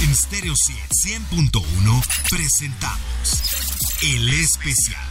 [0.00, 3.42] En Stereo 100.1 presentamos
[4.02, 5.02] El Especial.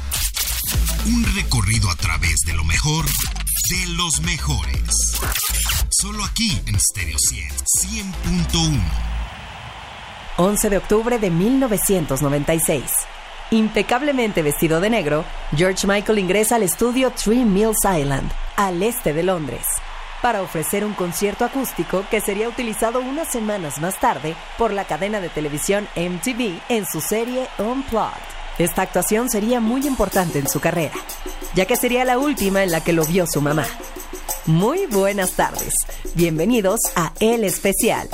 [1.08, 5.18] Un recorrido a través de lo mejor de los mejores.
[5.90, 8.80] Solo aquí en Stereo 100.1.
[10.38, 12.84] 11 de octubre de 1996.
[13.52, 15.26] Impecablemente vestido de negro,
[15.56, 19.66] George Michael ingresa al estudio Three Mills Island, al este de Londres,
[20.22, 25.20] para ofrecer un concierto acústico que sería utilizado unas semanas más tarde por la cadena
[25.20, 28.38] de televisión MTV en su serie Unplugged.
[28.58, 30.96] Esta actuación sería muy importante en su carrera,
[31.54, 33.66] ya que sería la última en la que lo vio su mamá.
[34.46, 35.74] Muy buenas tardes,
[36.16, 38.10] bienvenidos a El Especial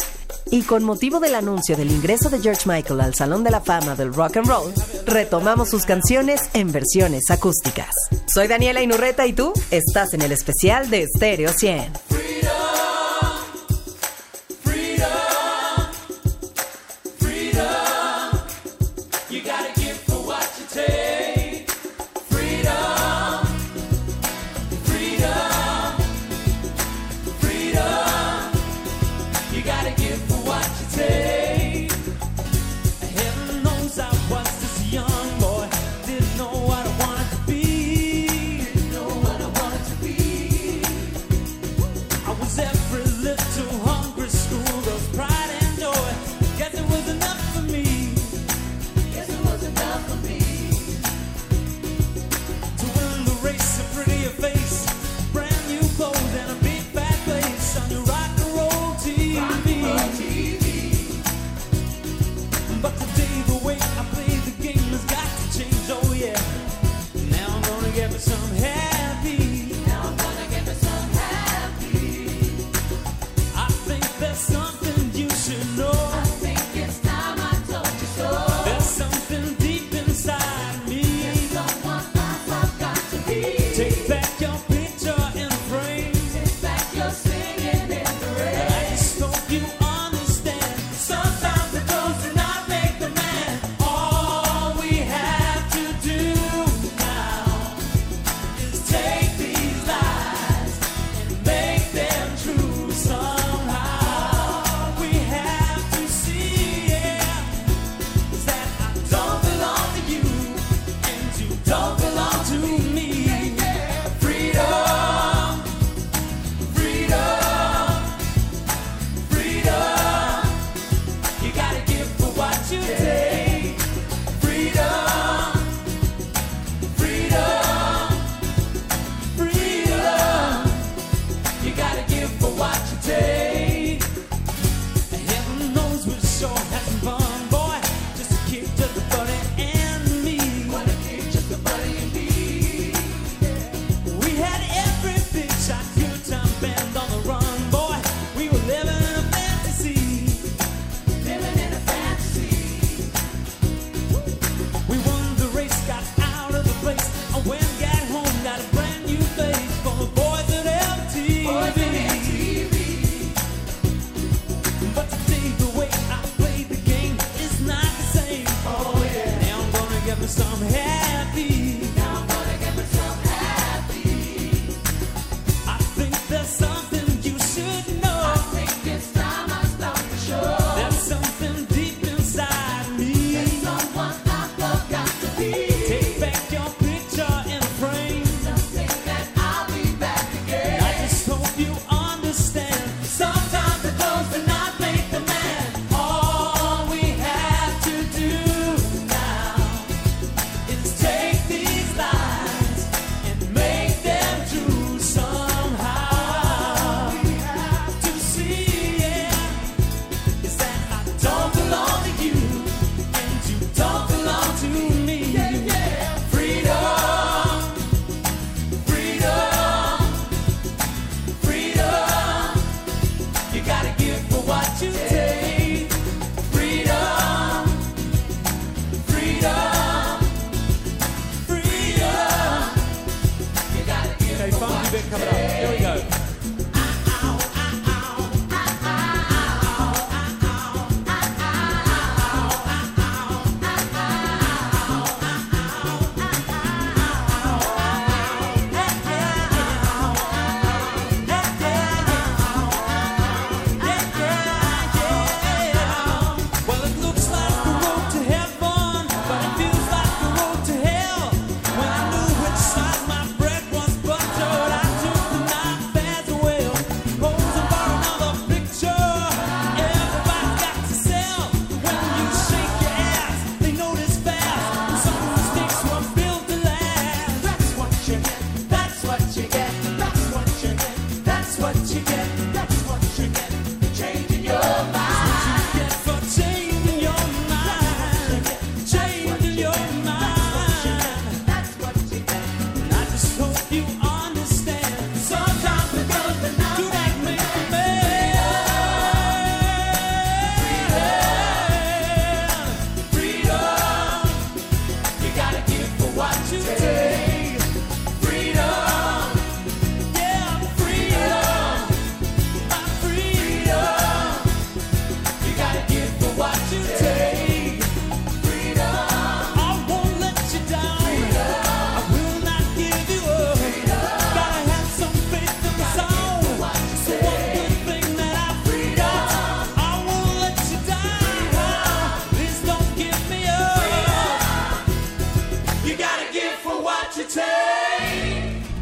[0.51, 3.95] y con motivo del anuncio del ingreso de George Michael al Salón de la Fama
[3.95, 4.73] del Rock and Roll,
[5.05, 7.89] retomamos sus canciones en versiones acústicas.
[8.25, 11.93] Soy Daniela Inurreta y tú estás en el especial de Stereo 100.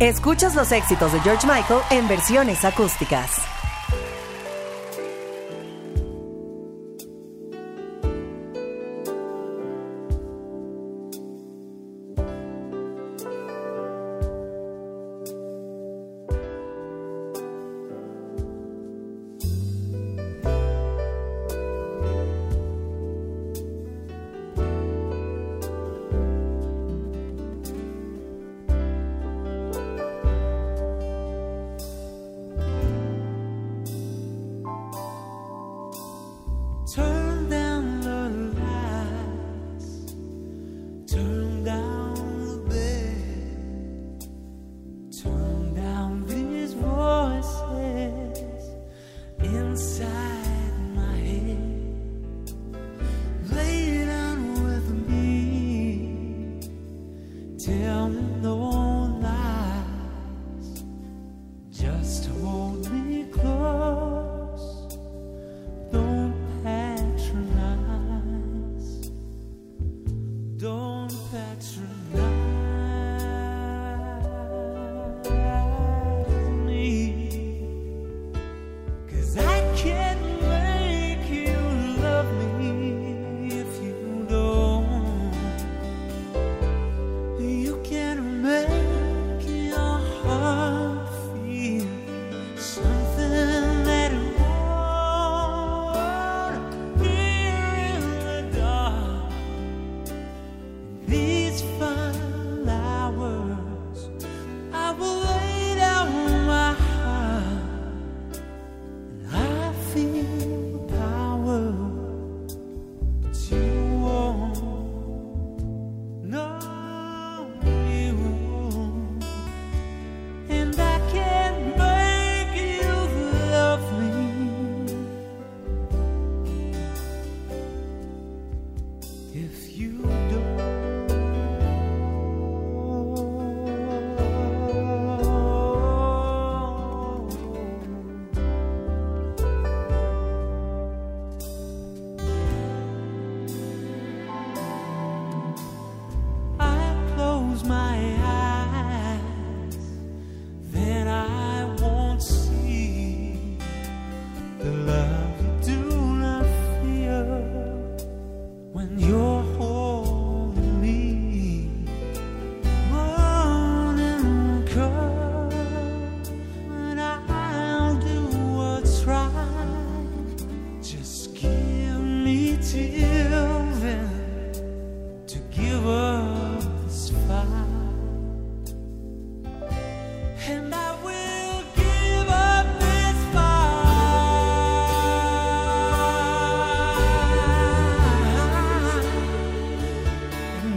[0.01, 3.60] Escuchas los éxitos de George Michael en versiones acústicas.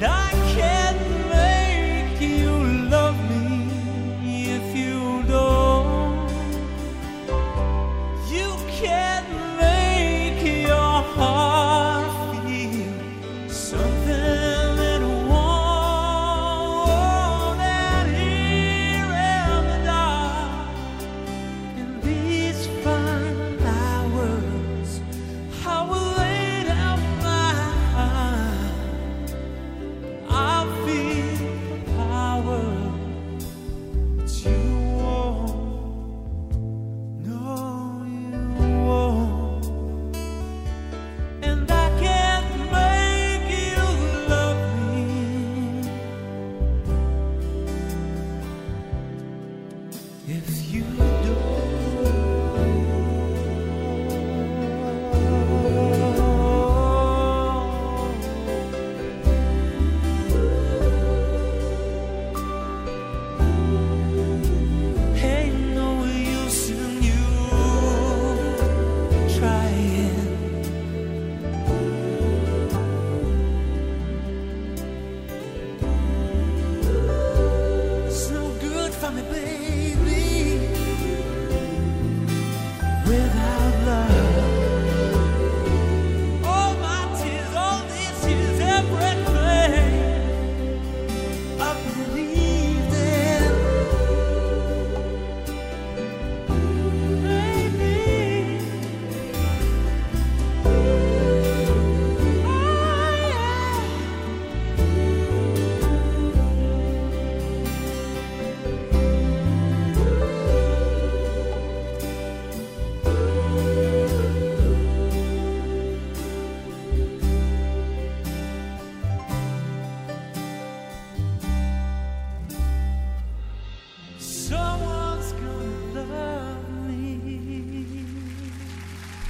[0.06, 0.43] I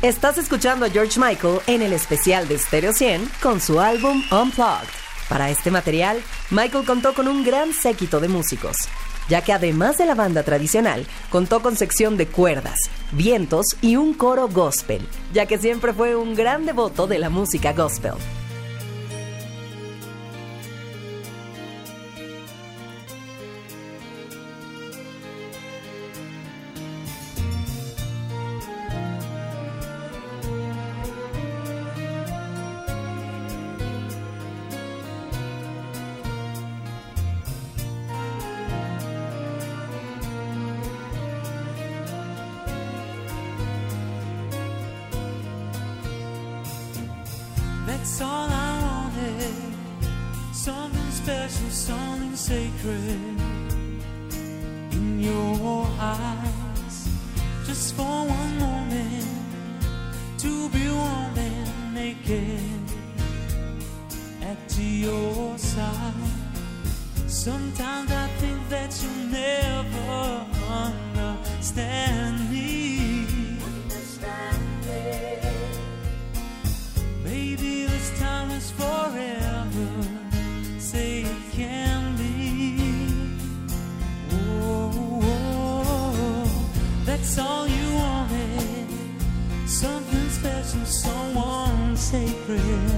[0.05, 4.87] Estás escuchando a George Michael en el especial de Stereo 100 con su álbum Unplugged.
[5.31, 6.21] Para este material,
[6.51, 8.77] Michael contó con un gran séquito de músicos,
[9.31, 12.79] ya que además de la banda tradicional, contó con sección de cuerdas,
[13.13, 17.73] vientos y un coro gospel, ya que siempre fue un gran devoto de la música
[17.73, 18.13] gospel.
[62.25, 62.85] again
[64.43, 66.15] at your side.
[67.27, 68.24] Sometimes I
[92.59, 92.94] friend.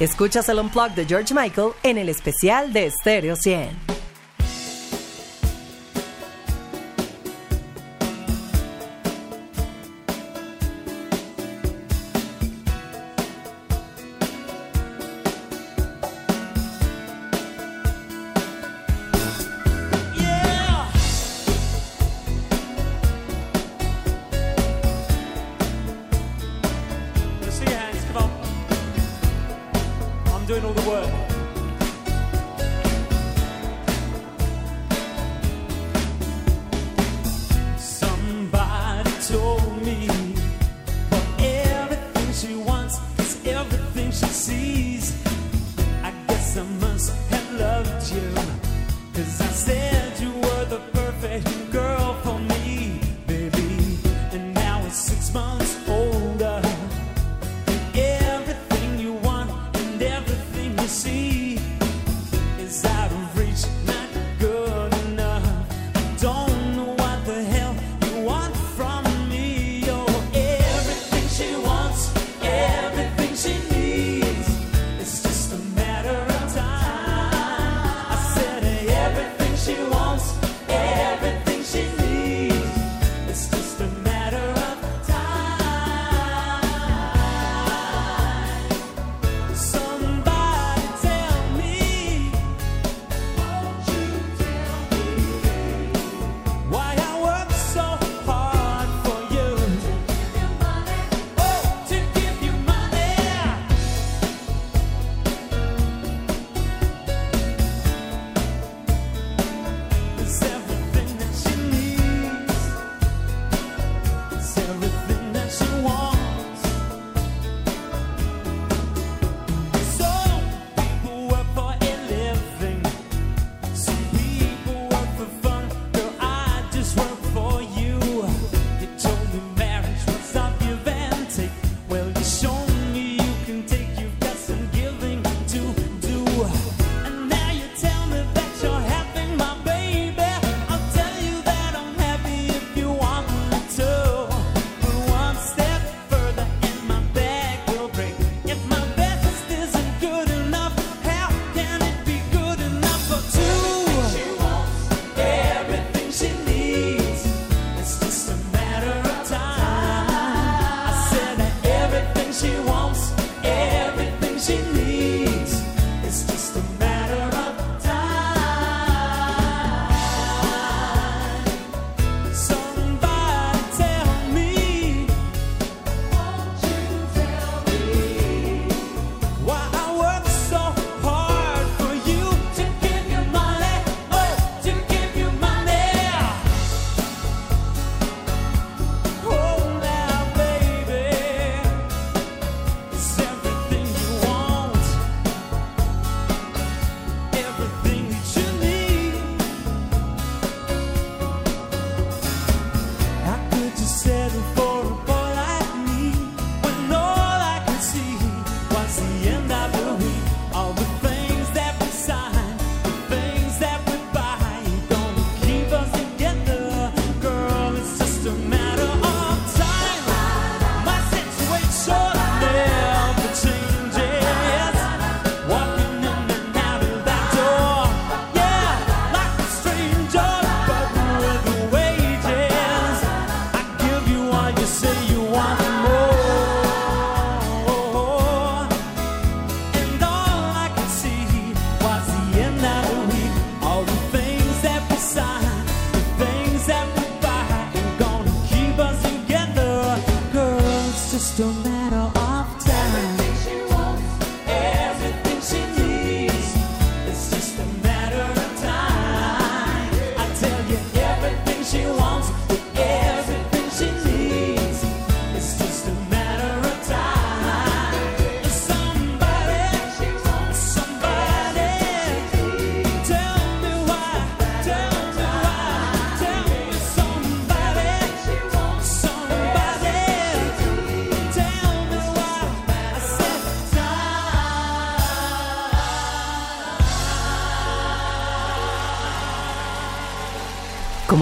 [0.00, 3.87] Escuchas el Unplugged de George Michael en el especial de Stereo 100.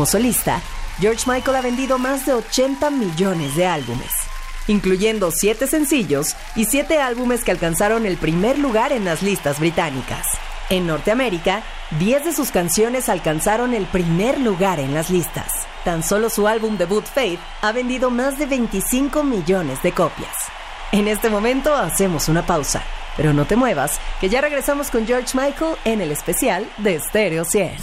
[0.06, 0.62] Solista,
[1.00, 4.10] George Michael ha vendido más de 80 millones de álbumes.
[4.68, 10.26] incluyendo siete sencillos y siete álbumes que alcanzaron el primer lugar en las listas británicas.
[10.70, 11.62] En Norteamérica,
[12.00, 15.46] 10 de sus canciones alcanzaron el primer lugar en las listas.
[15.84, 20.34] Tan solo su álbum debut Faith ha vendido más de 25 millones de copias.
[20.90, 22.82] En este momento hacemos una pausa,
[23.16, 27.44] pero no te muevas, que ya regresamos con George Michael en el especial de Stereo
[27.44, 27.76] 100.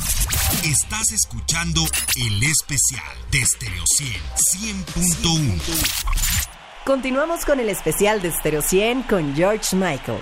[0.64, 1.82] Estás escuchando
[2.16, 4.22] el especial de Stereo 100
[4.96, 6.14] 100.1.
[6.86, 10.20] Continuamos con el especial de Stereo 100 con George Michael,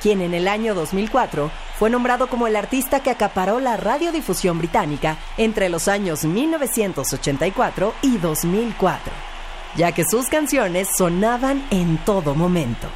[0.00, 5.18] quien en el año 2004 fue nombrado como el artista que acaparó la radiodifusión británica
[5.36, 9.12] entre los años 1984 y 2004,
[9.76, 12.88] ya que sus canciones sonaban en todo momento.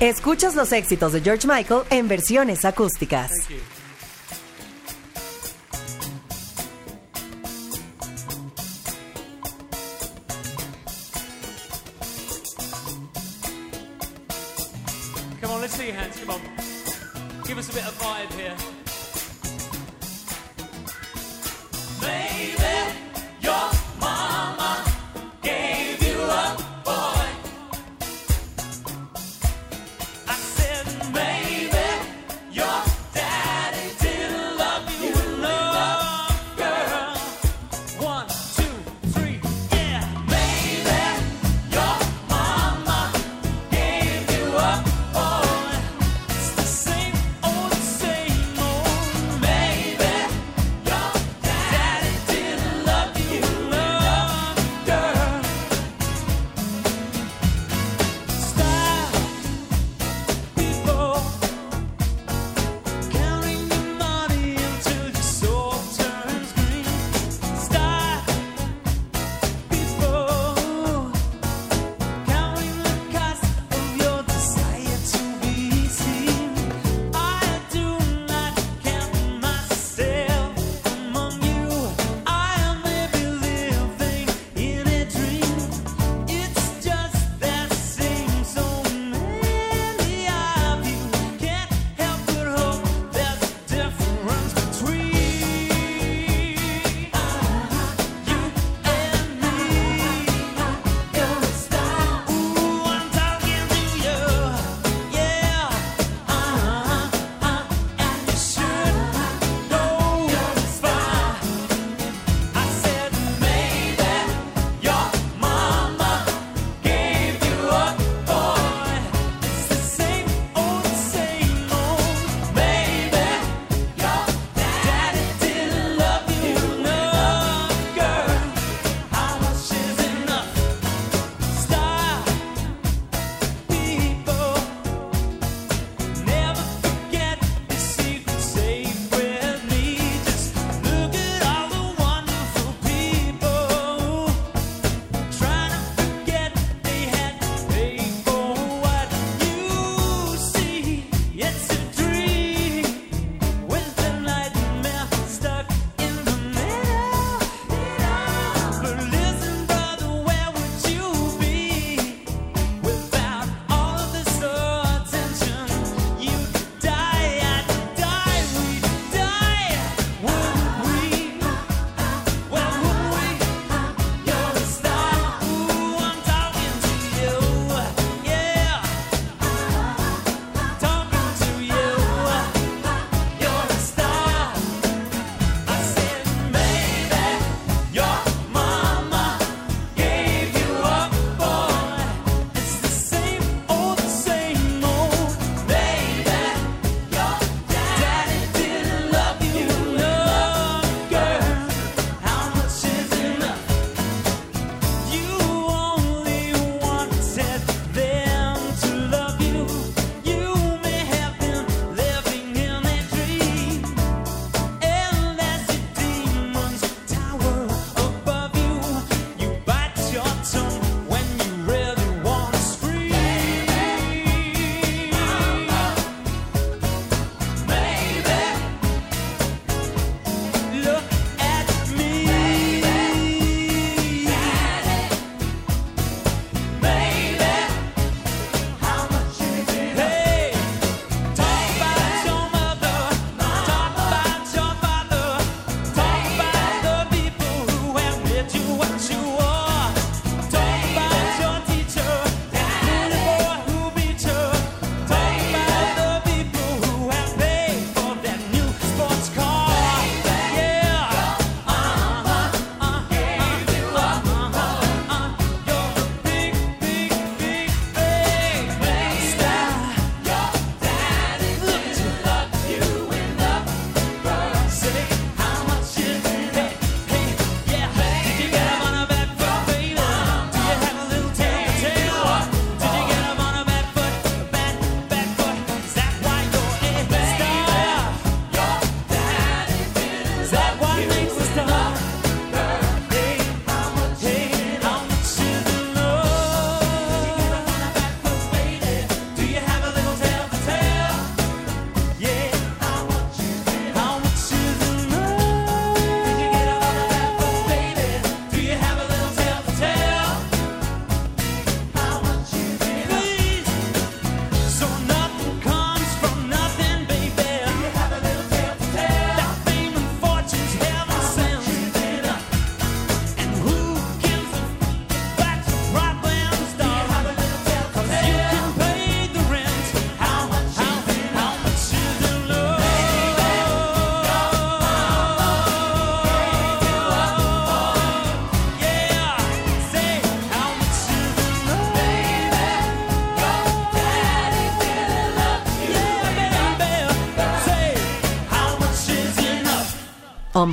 [0.00, 3.32] Escuchas los éxitos de George Michael en versiones acústicas.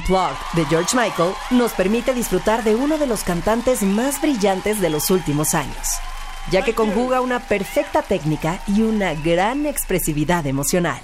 [0.06, 4.89] Unplugged de George Michael nos permite disfrutar de uno de los cantantes más brillantes de
[4.89, 5.97] los últimos años,
[6.51, 11.01] ya que conjuga una perfecta técnica y una gran expresividad emocional.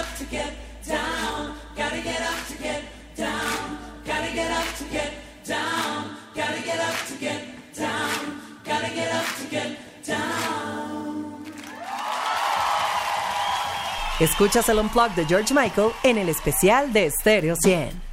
[0.00, 0.20] up
[14.20, 18.09] Escuchas el Unplugged de George Michael en el especial de Stereo 100.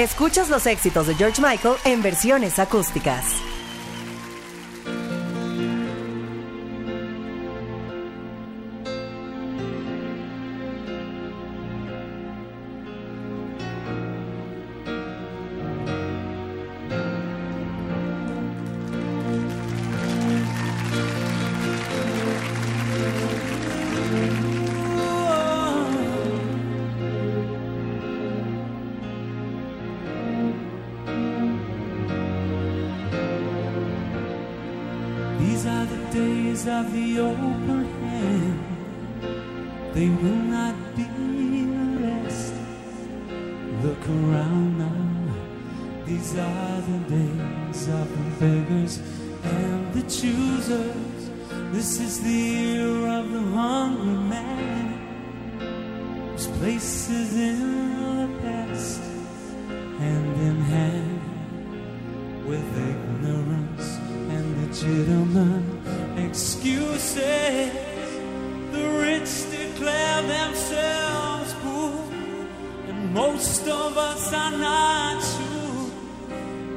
[0.00, 3.49] Escuchas los éxitos de George Michael en versiones acústicas.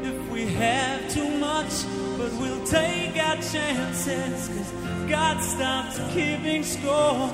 [0.03, 1.73] If we have too much,
[2.17, 4.71] but we'll take our chances, cause
[5.09, 7.31] God stops keeping score.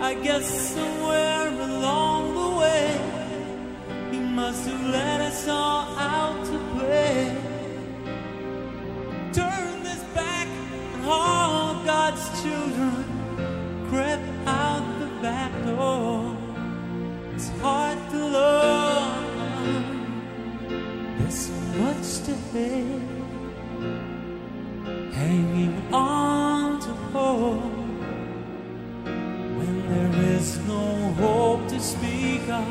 [0.00, 2.86] I guess somewhere along the way,
[4.12, 7.36] He must have let us all out to play.
[9.32, 10.48] Turn this back,
[10.94, 13.04] and all God's children
[13.88, 16.15] crept out the back door.
[25.12, 27.62] Hanging on to hope
[29.56, 32.66] when there is no hope to speak of,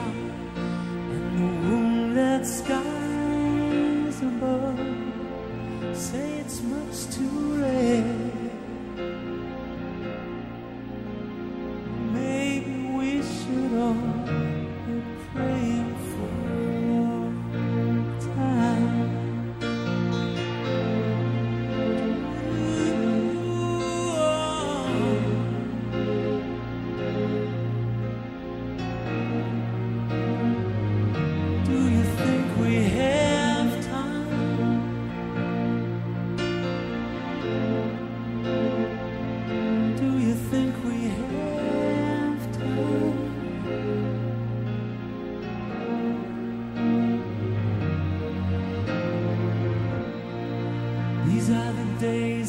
[1.13, 4.79] and the wounded skies above
[5.93, 7.64] say it's much too late.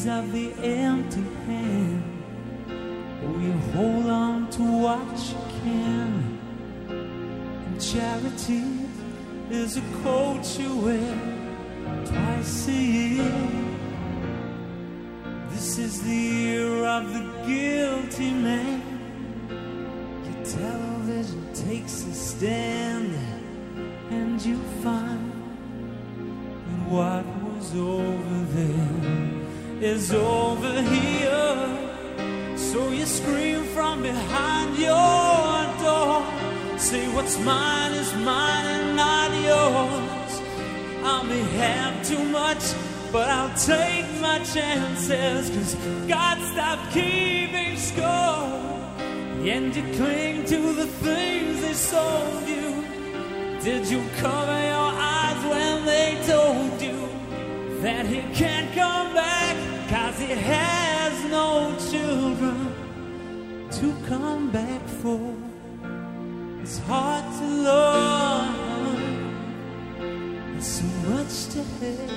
[0.09, 2.02] Of the empty hand.
[3.22, 6.38] We hold on to what you can.
[6.88, 8.62] And charity
[9.50, 13.66] is a coat you wear twice a year.
[15.50, 18.82] This is the year of the guilty man.
[20.24, 23.14] Your television takes a stand,
[24.11, 25.32] and you find
[26.66, 29.15] that what was over there
[29.87, 32.57] is over here.
[32.57, 36.26] So you scream from behind your door.
[36.76, 40.32] Say what's mine is mine and not yours.
[41.14, 42.64] I may have too much,
[43.12, 45.51] but I'll take my chances.
[45.55, 45.74] Cause
[46.09, 48.49] God stopped keeping score.
[49.55, 52.68] And you cling to the things they sold you.
[53.62, 56.99] Did you cover your eyes when they told you
[57.82, 59.75] that he can't come back?
[59.89, 62.74] Cause he has no children
[63.70, 65.34] to come back for.
[66.61, 68.99] It's hard to love.
[69.99, 72.11] There's so much to hate.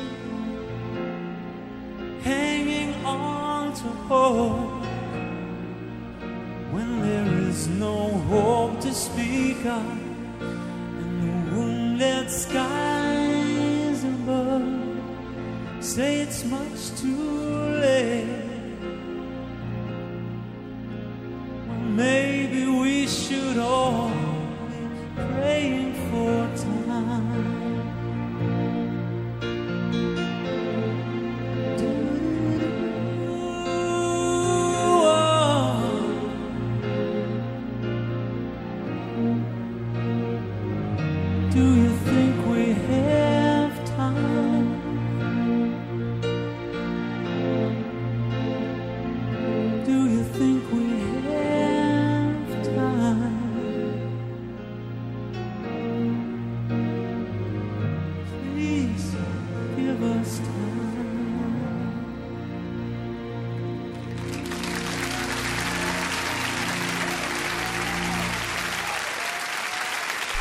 [2.24, 4.84] Hanging on to hope
[6.72, 9.86] when there is no hope to speak of,
[11.02, 12.99] and the wounded above
[15.82, 17.16] say it's much too
[17.82, 18.28] late.
[21.68, 23.99] Well, maybe we should all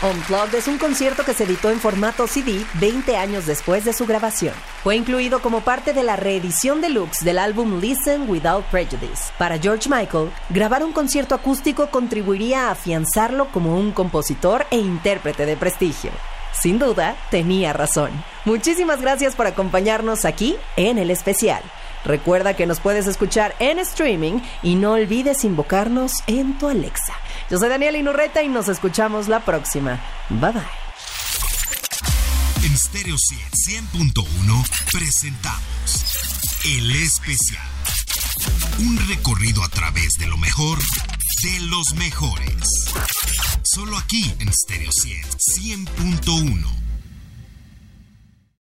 [0.08, 4.06] Unplugged es un concierto que se editó en formato CD 20 años después de su
[4.06, 4.54] grabación.
[4.82, 9.32] Fue incluido como parte de la reedición deluxe del álbum Listen Without Prejudice.
[9.36, 15.44] Para George Michael, grabar un concierto acústico contribuiría a afianzarlo como un compositor e intérprete
[15.44, 16.10] de prestigio.
[16.52, 18.10] Sin duda, tenía razón.
[18.46, 21.62] Muchísimas gracias por acompañarnos aquí en el especial.
[22.04, 27.12] Recuerda que nos puedes escuchar en streaming y no olvides invocarnos en tu Alexa.
[27.50, 30.00] Yo soy Daniel Inurreta y nos escuchamos la próxima.
[30.28, 30.62] Bye bye.
[32.64, 37.66] En Stereo 100.1 presentamos El Especial.
[38.80, 40.78] Un recorrido a través de lo mejor
[41.42, 42.90] de los mejores.
[43.62, 46.87] Solo aquí en Stereo 100.1.